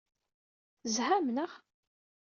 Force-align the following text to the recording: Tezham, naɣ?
Tezham, 0.81 1.27
naɣ? 1.35 1.51